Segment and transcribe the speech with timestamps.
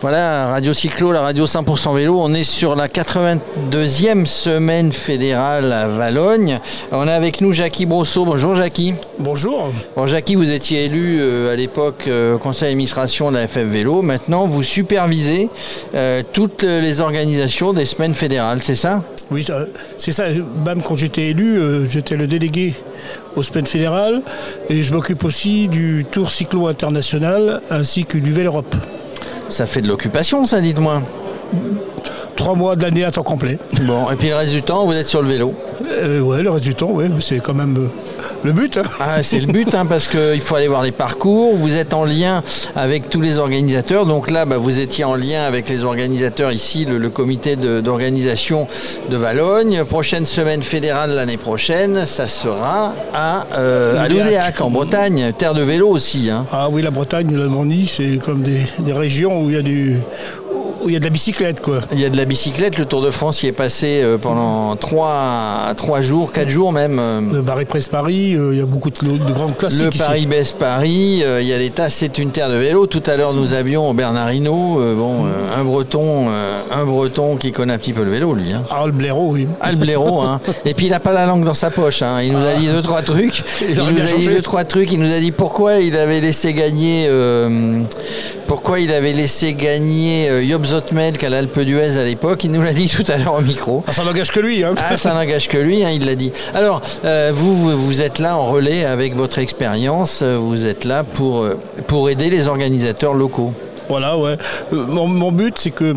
[0.00, 2.20] Voilà, Radio Cyclo, la radio 100% vélo.
[2.20, 6.60] On est sur la 82e semaine fédérale à Valogne.
[6.92, 8.24] On a avec nous Jackie Brosseau.
[8.24, 8.94] Bonjour Jackie.
[9.18, 9.72] Bonjour.
[9.96, 13.64] Bon Jackie, vous étiez élu euh, à l'époque euh, au conseil d'administration de la FF
[13.64, 14.02] Vélo.
[14.02, 15.50] Maintenant, vous supervisez
[15.96, 19.02] euh, toutes les organisations des semaines fédérales, c'est ça?
[19.32, 19.44] Oui,
[19.98, 20.26] c'est ça.
[20.64, 22.74] Même quand j'étais élu, euh, j'étais le délégué
[23.36, 24.22] aux semaines fédérales
[24.70, 28.76] et je m'occupe aussi du Tour Cyclo International ainsi que du Vélo Europe.
[29.48, 31.02] Ça fait de l'occupation, ça, dites-moi.
[32.48, 33.58] Trois mois de l'année à temps complet.
[33.82, 35.52] Bon, et puis le reste du temps, vous êtes sur le vélo.
[36.00, 37.88] Euh, ouais, le reste du temps, ouais, c'est quand même euh,
[38.42, 38.78] le but.
[38.78, 38.84] hein.
[39.00, 41.54] Ah, c'est le but, hein, parce qu'il faut aller voir les parcours.
[41.56, 42.42] Vous êtes en lien
[42.74, 44.06] avec tous les organisateurs.
[44.06, 48.66] Donc là, bah, vous étiez en lien avec les organisateurs ici, le, le comité d'organisation
[49.10, 49.84] de, Valogne.
[49.84, 54.62] Prochaine semaine fédérale l'année prochaine, ça sera à, euh, à Loudéac.
[54.62, 55.34] En Bretagne.
[55.36, 56.30] Terre de vélo aussi.
[56.30, 56.46] hein.
[56.50, 59.96] Ah oui, la Bretagne, l'Allemanie, c'est comme des, des régions où il y a du
[60.88, 61.80] où il y a de la bicyclette quoi.
[61.92, 62.78] Il y a de la bicyclette.
[62.78, 66.98] Le Tour de France y est passé euh, pendant trois, trois jours, quatre jours même.
[66.98, 69.82] euh, Le Paris Presse Paris, euh, il y a beaucoup de, de grandes classiques.
[69.94, 69.98] Le.
[69.98, 72.86] Paris-Besse Paris, il y a tas, c'est une terre de vélo.
[72.86, 77.78] Tout à l'heure, nous avions Bernard Hinault, bon, un breton, un breton qui connaît un
[77.78, 78.52] petit peu le vélo, lui.
[78.52, 78.62] Hein.
[78.70, 79.46] Ah, le blaireau, oui.
[79.60, 80.40] Ah, le blaireau, hein.
[80.64, 82.00] Et puis il n'a pas la langue dans sa poche.
[82.00, 82.22] Hein.
[82.22, 83.42] Il nous a dit deux trois trucs.
[83.68, 84.90] Il nous a dit deux trois trucs.
[84.92, 87.82] Il nous a dit pourquoi il avait laissé gagner, euh,
[88.48, 92.42] pourquoi il avait laissé gagner euh, Job Zotmelk à l'Alpe d'Huez à l'époque?
[92.44, 93.84] Il nous l'a dit tout à l'heure au micro.
[93.86, 94.64] Ah, ça n'engage que lui.
[94.64, 94.74] Hein.
[94.78, 96.32] Ah, ça n'engage que lui, hein, il l'a dit.
[96.54, 101.04] Alors, euh, vous, vous- êtes là en relais avec votre expérience, euh, vous êtes là
[101.04, 101.46] pour,
[101.88, 103.52] pour aider les organisateurs locaux.
[103.88, 104.36] Voilà, ouais.
[104.72, 105.94] Mon, mon but, c'est que,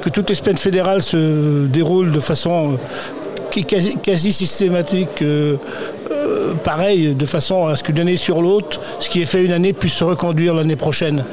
[0.00, 2.78] que toutes les semaines fédérales se déroulent de façon
[3.50, 5.56] quasi, quasi systématique, euh,
[6.62, 9.52] pareil, de façon à ce que d'une année sur l'autre, ce qui est fait une
[9.52, 11.24] année puisse se reconduire l'année prochaine.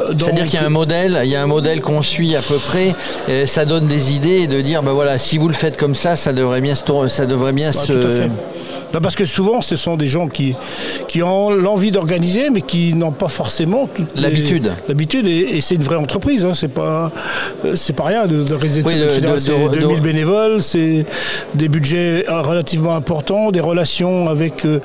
[0.00, 2.36] Euh, donc, C'est-à-dire qu'il y a un modèle, il y a un modèle qu'on suit
[2.36, 2.94] à peu près,
[3.28, 5.94] et ça donne des idées et de dire, ben voilà, si vous le faites comme
[5.94, 7.92] ça, ça devrait bien se, ça devrait bien Ouais, se...
[7.92, 8.28] tout à fait.
[8.94, 10.54] Non, parce que souvent, ce sont des gens qui,
[11.08, 14.70] qui ont l'envie d'organiser, mais qui n'ont pas forcément L'habitude.
[14.88, 16.44] L'habitude, et, et c'est une vraie entreprise.
[16.46, 17.10] Hein, c'est pas,
[17.64, 21.04] euh, c'est pas rien de- d'organiser Oui, de- de- C'est de- 2000 de- bénévoles, c'est
[21.54, 24.80] des budgets euh, relativement importants, des relations avec euh,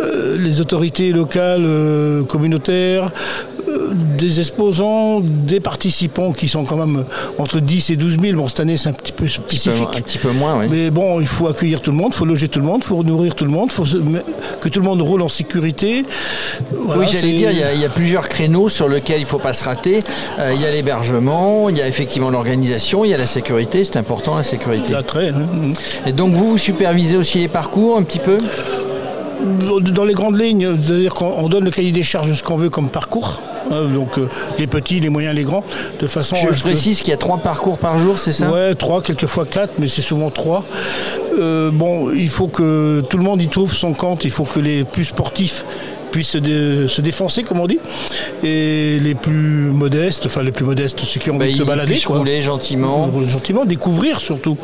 [0.00, 3.10] euh, les autorités locales, euh, communautaires,
[4.18, 7.04] des exposants, des participants qui sont quand même
[7.38, 8.36] entre 10 et 12 000.
[8.36, 9.88] Bon, cette année, c'est un petit peu spécifique.
[9.96, 10.66] un petit peu moins, oui.
[10.70, 12.86] Mais bon, il faut accueillir tout le monde, il faut loger tout le monde, il
[12.86, 13.84] faut nourrir tout le monde, il faut
[14.60, 16.04] que tout le monde roule en sécurité.
[16.72, 19.24] Voilà, oui, j'allais dire, il y, a, il y a plusieurs créneaux sur lesquels il
[19.24, 20.02] ne faut pas se rater.
[20.38, 23.84] Euh, il y a l'hébergement, il y a effectivement l'organisation, il y a la sécurité,
[23.84, 24.92] c'est important la sécurité.
[24.92, 25.72] L'attrait, hein.
[26.06, 28.38] Et donc vous, vous supervisez aussi les parcours un petit peu?
[29.42, 32.56] Dans les grandes lignes, c'est-à-dire qu'on on donne le cahier des charges de ce qu'on
[32.56, 33.40] veut comme parcours.
[33.70, 35.64] hein, donc euh, les petits, les moyens, les grands,
[36.00, 38.50] de façon Je à précise qu'il y a trois parcours par jour, c'est ça?
[38.50, 40.64] Ouais, trois, quelquefois quatre, mais c'est souvent trois.
[41.38, 44.60] Euh, bon, il faut que tout le monde y trouve son compte, il faut que
[44.60, 45.64] les plus sportifs
[46.12, 47.80] puissent se, dé- se défoncer, comme on dit,
[48.44, 51.62] et les plus modestes, enfin les plus modestes, ceux qui ont Bah, envie de se
[51.64, 52.18] balader, quoi.
[52.18, 53.10] rouler gentiment.
[53.22, 54.56] Gentiment, découvrir surtout.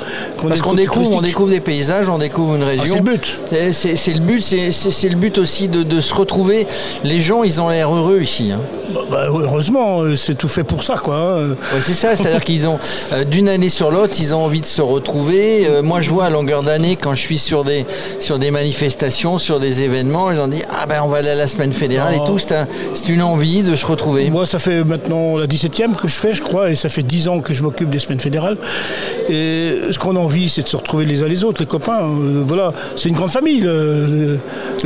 [0.47, 2.85] Parce qu'on découvre, on découvre des paysages, on découvre une région.
[2.85, 3.73] Ah, c'est le but.
[3.73, 6.67] C'est- le but, c'est- le but aussi de, de se retrouver.
[7.03, 8.53] Les gens, ils ont l'air heureux ici.
[8.53, 8.61] hein.
[8.95, 11.17] Bah, bah, heureusement, euh, c'est tout fait pour ça, quoi.
[11.41, 11.49] hein.
[11.51, 12.79] Ouais, c'est ça, c'est-à-dire qu'ils ont
[13.13, 15.67] euh, d'une année sur l'autre, ils ont envie de se retrouver.
[15.67, 17.85] Euh, moi, je vois à longueur d'année quand je suis sur des
[18.21, 21.35] sur des manifestations, sur des événements, ils ont dit ah ben on va aller à
[21.39, 22.39] la semaine fédérale et tout.
[22.39, 24.29] C'est un- c'est une envie de se retrouver.
[24.31, 27.29] Moi, ça fait maintenant la 17e que je fais, je crois, et ça fait 10
[27.29, 28.57] ans que je m'occupe des semaines fédérales.
[29.31, 32.03] Et ce qu'on a envie, c'est de se retrouver les uns les autres, les copains.
[32.03, 33.61] Euh, voilà, c'est une grande famille.
[33.61, 34.39] Le, le,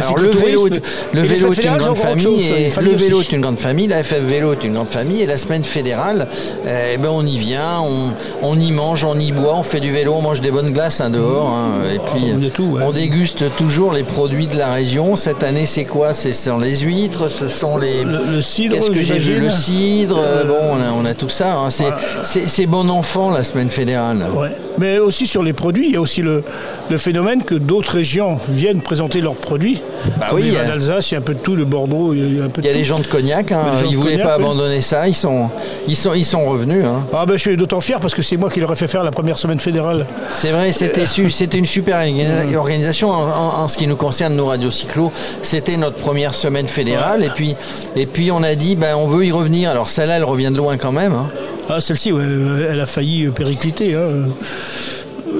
[0.02, 0.68] Alors le vélo,
[1.12, 3.28] le vélo est une grande c'est famille, chose, et une famille le vélo aussi.
[3.30, 6.26] est une grande famille, la FF Vélo est une grande famille, et la semaine fédérale,
[6.66, 8.10] eh ben on y vient, on,
[8.42, 11.00] on y mange, on y boit, on fait du vélo, on mange des bonnes glaces
[11.00, 12.82] hein, dehors, hein, et puis il y a tout, ouais.
[12.84, 15.16] on déguste toujours les produits de la région.
[15.16, 16.14] Cette année, c'est quoi?
[16.42, 19.38] Ce sont les huîtres, ce sont les Le- le cidre, Qu'est-ce que j'ai vu.
[19.38, 20.19] Le cidre.
[20.20, 21.55] euh, bon, on a, on a tout ça.
[21.55, 21.70] hein.
[21.70, 21.84] C'est
[22.25, 24.26] c'est- c'est bon enfant la semaine fédérale.
[24.34, 24.50] Ouais.
[24.78, 26.42] Mais aussi sur les produits, il y a aussi le,
[26.90, 29.80] le phénomène que d'autres régions viennent présenter leurs produits.
[30.19, 31.64] Bah Comme oui, il y a- d'Alsace, il y a un peu de tout, le
[31.64, 33.60] Bordeaux, il y a un peu Il y a de les gens de Cognac, hein,
[33.76, 34.44] gens de ils voulaient Cognac, pas oui.
[34.44, 35.48] abandonner ça, ils sont,
[35.86, 36.84] ils sont, ils sont revenus.
[36.84, 37.04] hein.
[37.12, 39.04] Ah ben, je suis d'autant fier parce que c'est moi qui leur ai fait faire
[39.04, 40.06] la première semaine fédérale.
[40.30, 41.04] C'est vrai, c'était
[41.58, 45.12] une super orga- organisation en, en- en ce qui nous concerne, nos radios cyclo.
[45.42, 47.54] C'était notre première semaine fédérale et puis,
[47.94, 49.70] et puis on a dit, ben, on veut y revenir.
[49.70, 51.12] Alors celle-là, elle revient de loin quand même.
[51.12, 51.28] hein.
[51.74, 52.22] Ah, celle-ci, ouais,
[52.70, 53.94] elle a failli euh, péricliter.
[53.94, 54.28] hein.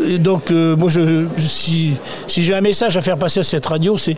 [0.09, 1.93] Et donc, euh, moi, je, si,
[2.27, 4.17] si j'ai un message à faire passer à cette radio, c'est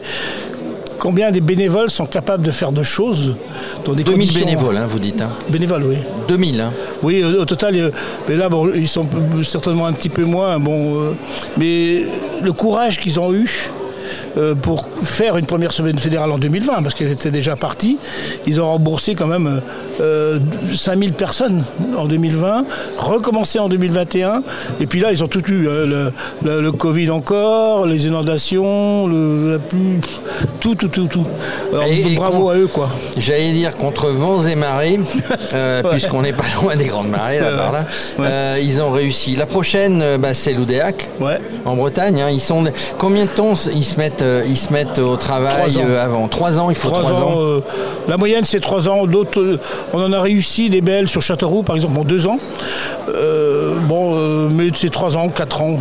[0.99, 3.37] combien des bénévoles sont capables de faire de choses
[3.85, 5.21] dans des 2000 bénévoles, hein, vous dites.
[5.21, 5.29] Hein.
[5.49, 5.97] Bénévoles, oui.
[6.29, 6.61] 2000.
[6.61, 6.73] Hein.
[7.03, 7.91] Oui, au, total, euh,
[8.29, 9.07] mais là, bon, ils sont
[9.43, 10.59] certainement un petit peu moins.
[10.61, 11.11] Bon, euh,
[11.59, 12.05] mais
[12.43, 13.71] le courage qu'ils ont eu
[14.63, 17.99] pour faire une première semaine fédérale en 2020, parce qu'elle était déjà partie.
[18.47, 19.61] Ils ont remboursé quand même
[20.01, 20.39] euh,
[20.75, 21.65] 5000 personnes
[21.97, 22.65] en 2020,
[22.99, 24.43] recommencé en 2021,
[24.81, 25.69] et puis là, ils ont tout eu.
[25.69, 26.11] Hein,
[26.43, 29.61] le, Covid encore, les inondations, le,
[30.61, 31.27] tout, tout, tout, tout.
[32.17, 32.91] bravo à eux, quoi.
[33.17, 34.99] J'allais dire contre vents et marées,
[35.55, 37.87] euh, puisqu'on n'est pas loin des grandes marées, là, par là.
[38.21, 39.37] Euh, ils ont réussi.
[39.37, 41.09] La prochaine, bah, c'est l'Oudéac,
[41.65, 42.21] en Bretagne.
[42.21, 42.31] Hein.
[42.31, 42.65] Ils sont...
[42.99, 46.29] Combien de temps ils se mettent euh, ils se mettent au travail euh, avant.
[46.29, 47.35] Trois ans, il faut trois, ans.
[47.39, 47.61] Euh,
[48.09, 49.07] la moyenne, c'est trois ans.
[49.07, 49.59] D'autres,
[49.93, 52.39] on en a réussi des belles sur Châteauroux, par exemple, en deux ans.
[53.89, 55.79] bon, mais c'est trois ans, quatre ans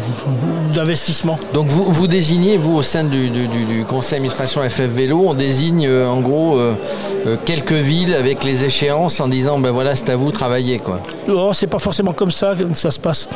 [0.74, 1.40] d'investissement.
[1.54, 3.30] Donc vous, vous désignez, vous, au sein du,
[3.90, 6.60] conseil d'administration FF Vélo, on désigne en gros
[7.46, 11.00] quelques villes avec les échéances en disant ben voilà, c'est à vous, travailler quoi.
[11.30, 13.28] Oh, c'est pas forcément comme ça que ça se passe.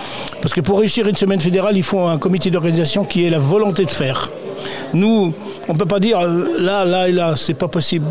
[0.41, 3.39] Parce que pour réussir une semaine fédérale, il faut un comité d'organisation qui ait la
[3.39, 4.29] volonté de faire.
[4.93, 5.33] Nous,
[5.69, 8.05] on ne peut pas dire euh, là, là et là, c'est pas possible.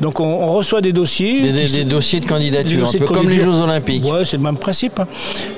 [0.00, 1.52] Donc on, reçoit des dossiers.
[1.52, 4.02] Des, dossiers de candidature, un peu comme les Jeux Olympiques.
[4.04, 4.98] Oui, c'est le même principe.
[4.98, 5.06] Hein.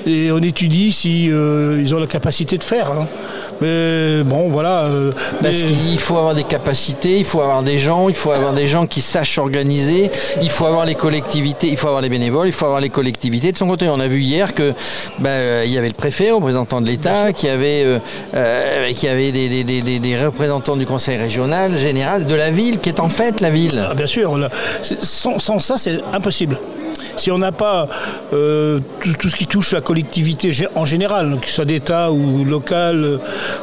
[0.05, 2.91] Et on étudie si euh, ils ont la capacité de faire.
[2.91, 3.07] Hein.
[3.61, 4.83] Mais bon, voilà.
[4.83, 5.11] Euh,
[5.41, 8.67] Parce qu'il faut avoir des capacités, il faut avoir des gens, il faut avoir des
[8.67, 10.11] gens qui sachent organiser,
[10.41, 13.51] il faut avoir les collectivités, il faut avoir les bénévoles, il faut avoir les collectivités
[13.51, 13.89] de son côté.
[13.89, 14.73] On a vu hier que
[15.19, 17.99] ben, il y avait le préfet, représentant de l'État, qui avait,
[18.95, 21.38] qui avait des représentants du conseil régional
[21.77, 23.87] général de la ville, qui est en fait la ville.
[23.89, 24.49] Ah, bien sûr,
[24.81, 26.57] sans ça, c'est impossible
[27.19, 27.87] si on n'a pas
[28.33, 28.79] euh,
[29.19, 33.17] tout, ce qui touche la collectivité en général, que ce soit d'État ou local euh,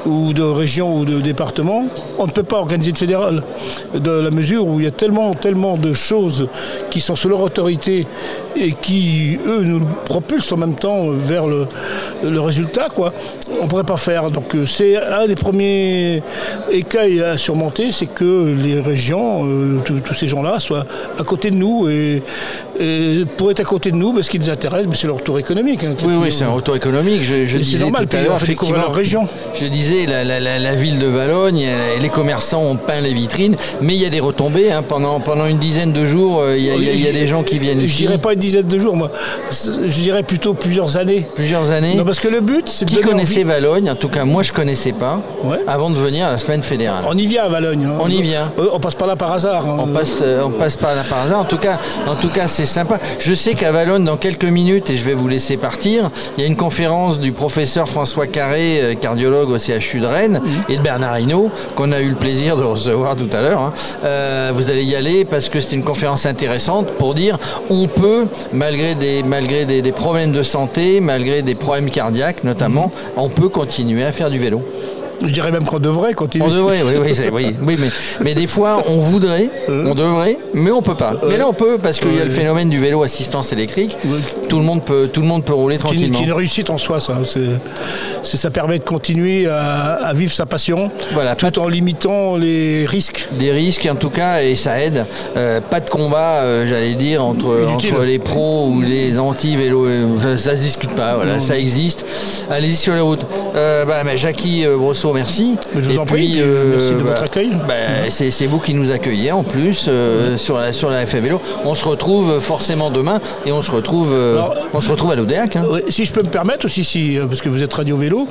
[0.04, 1.86] ou de région ou de département,
[2.18, 3.42] on ne peut pas organiser une fédérale.
[3.94, 6.48] De la mesure où il y a tellement, tellement de choses
[6.90, 8.06] qui sont sous leur autorité
[8.56, 11.66] et qui, eux, nous propulsent en même temps vers le,
[12.40, 13.12] résultat, quoi.
[13.60, 14.30] On ne pourrait pas faire.
[14.30, 16.22] Donc euh, c'est un des premiers
[16.70, 19.46] écueils à surmonter, c'est que les régions,
[19.84, 20.86] tous ces gens-là, soient
[21.18, 22.22] à côté de nous et,
[23.50, 25.84] être à côté de nous, parce ce qui les intéresse, c'est leur retour économique.
[25.84, 27.22] Hein, oui, oui, c'est un retour économique.
[27.22, 29.28] Je, disais normal, tout à l'heure, effectivement, leur région.
[29.54, 34.02] Je disais, la, ville de Valogne, euh, les commerçants ont peint les vitrines, mais il
[34.02, 34.70] y a des retombées.
[34.70, 34.82] Hein.
[34.82, 38.02] pendant, pendant une dizaine de jours, euh, il y a, des gens qui viennent ici.
[38.02, 39.10] Je dirais pas une dizaine de jours, moi.
[39.50, 41.26] Je dirais plutôt plusieurs années.
[41.34, 44.24] Plusieurs années Non, parce que le but, c'est de Qui connaissait Valogne En tout cas,
[44.24, 45.20] moi, je connaissais pas,
[45.66, 47.04] avant de venir à la semaine fédérale.
[47.08, 47.86] On y vient à Valogne.
[47.86, 47.98] Hein.
[48.00, 48.52] On y vient.
[48.72, 49.66] On passe pas là par hasard.
[49.66, 51.40] On passe, euh, on passe pas là par hasard.
[51.40, 52.98] En tout cas, en tout cas, c'est sympa.
[53.18, 56.44] Je sais qu'à Valogne, dans quelques minutes, et je vais vous laisser partir, il y
[56.44, 60.82] a une conférence du professeur François Carré, euh, cardiologue au CHU de Rennes, et de
[60.82, 63.60] Bernard Hinault, qu'on a eu le plaisir de recevoir tout à l'heure.
[63.60, 63.72] Hein.
[64.04, 67.38] Euh, vous allez y aller parce que c'est une conférence intéressante pour dire
[67.70, 72.92] on peut, malgré des, malgré des, des problèmes de santé, malgré des problèmes cardiaques notamment,
[73.16, 74.62] on peut continuer à faire du vélo.
[75.22, 76.46] Je dirais même qu'on devrait continuer.
[76.46, 77.88] On devrait, oui, oui, oui, mais,
[78.22, 79.86] mais, des fois on voudrait, euh.
[79.86, 81.14] on devrait, mais on peut pas.
[81.28, 83.96] Mais là on peut parce qu'il y a le phénomène du vélo assistance électrique.
[84.48, 86.18] Tout le monde peut, tout le monde peut rouler tranquillement.
[86.18, 87.14] C'est une réussite en soi, ça.
[88.22, 93.28] ça permet de continuer à, vivre sa passion, voilà, tout en limitant les risques.
[93.38, 95.04] Les risques, en tout cas, et ça aide.
[95.36, 99.86] Euh, pas de combat, euh, j'allais dire, entre, entre les pros ou les anti-vélos.
[100.20, 101.16] Ça, ne se discute pas.
[101.16, 102.04] Voilà, ça existe.
[102.50, 103.26] Allez-y sur les routes.
[103.54, 105.56] bah, mais Jackie Brosseau merci.
[105.74, 107.50] je vous en prie, euh, merci de votre accueil.
[107.68, 107.74] Bah,
[108.08, 111.40] c'est vous qui nous accueillez en plus euh, sur, la, sur la Vélo.
[111.64, 114.40] On se retrouve forcément demain et on se retrouve, euh,
[114.74, 115.56] on se retrouve à l'Odéac.
[115.56, 115.64] Hein.
[115.88, 118.28] Si je peux me permettre aussi, si, parce que vous êtes Radio Vélo,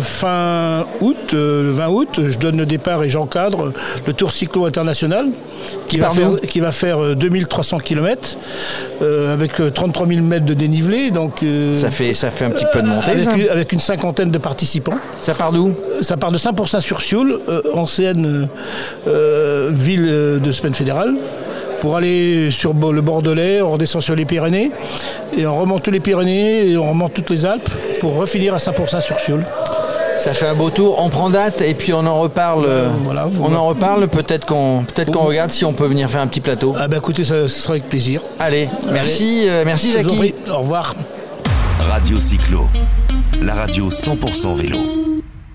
[0.00, 3.72] fin août, le 20 août, je donne le départ et j'encadre
[4.06, 5.26] le Tour Cyclo International
[5.88, 8.36] qui, va, faire, qui va faire 2300 km
[9.00, 11.10] avec 33 000 mètres de dénivelé.
[11.10, 11.44] Donc,
[11.76, 13.48] ça, fait, ça fait un petit peu de montée.
[13.50, 14.98] avec une cinquantaine de participants.
[15.20, 15.72] Ça part d'où?
[16.02, 18.48] Ça part de 5% sur Sioule, euh, ancienne
[19.06, 21.14] euh, ville de semaine fédérale
[21.80, 24.70] pour aller sur le Bordelais, on redescend sur les Pyrénées
[25.36, 27.68] et on remonte tous les Pyrénées et on remonte toutes les Alpes
[28.00, 29.44] pour refinir à 5% sur Sioule.
[30.18, 30.96] Ça fait un beau tour.
[30.98, 32.64] On prend date et puis on en reparle.
[32.66, 32.88] Euh,
[33.42, 34.08] on en reparle.
[34.08, 36.74] Peut-être qu'on peut-être qu'on regarde si on peut venir faire un petit plateau.
[36.78, 38.22] Ah bah écoutez, ça, sera avec plaisir.
[38.38, 40.34] Allez, merci, merci Jackie.
[40.50, 40.94] Au revoir.
[41.90, 42.68] Radio Cyclo,
[43.42, 44.93] la radio 100% vélo.